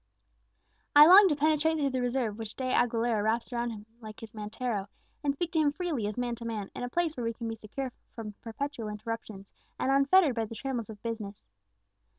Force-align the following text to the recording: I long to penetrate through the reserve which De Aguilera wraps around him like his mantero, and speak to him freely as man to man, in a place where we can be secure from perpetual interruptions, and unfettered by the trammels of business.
I 0.95 1.05
long 1.05 1.27
to 1.29 1.35
penetrate 1.35 1.77
through 1.77 1.91
the 1.91 2.01
reserve 2.01 2.39
which 2.39 2.55
De 2.55 2.63
Aguilera 2.73 3.21
wraps 3.23 3.53
around 3.53 3.69
him 3.69 3.85
like 3.99 4.19
his 4.19 4.33
mantero, 4.33 4.87
and 5.23 5.31
speak 5.35 5.51
to 5.51 5.59
him 5.59 5.71
freely 5.71 6.07
as 6.07 6.17
man 6.17 6.33
to 6.37 6.43
man, 6.43 6.71
in 6.73 6.81
a 6.81 6.89
place 6.89 7.15
where 7.15 7.23
we 7.23 7.33
can 7.33 7.47
be 7.47 7.53
secure 7.53 7.91
from 8.15 8.33
perpetual 8.41 8.89
interruptions, 8.89 9.53
and 9.77 9.91
unfettered 9.91 10.33
by 10.33 10.45
the 10.45 10.55
trammels 10.55 10.89
of 10.89 11.03
business. 11.03 11.43